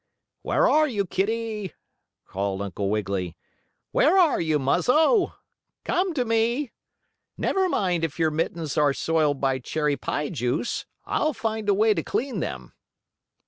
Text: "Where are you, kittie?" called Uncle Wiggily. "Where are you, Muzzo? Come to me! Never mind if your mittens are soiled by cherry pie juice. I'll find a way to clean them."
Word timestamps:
"Where 0.41 0.67
are 0.67 0.87
you, 0.87 1.05
kittie?" 1.05 1.75
called 2.25 2.63
Uncle 2.63 2.89
Wiggily. 2.89 3.37
"Where 3.91 4.17
are 4.17 4.41
you, 4.41 4.57
Muzzo? 4.57 5.35
Come 5.85 6.15
to 6.15 6.25
me! 6.25 6.71
Never 7.37 7.69
mind 7.69 8.03
if 8.03 8.17
your 8.17 8.31
mittens 8.31 8.79
are 8.79 8.93
soiled 8.93 9.39
by 9.39 9.59
cherry 9.59 9.97
pie 9.97 10.29
juice. 10.31 10.87
I'll 11.05 11.33
find 11.33 11.69
a 11.69 11.75
way 11.75 11.93
to 11.93 12.01
clean 12.01 12.39
them." 12.39 12.73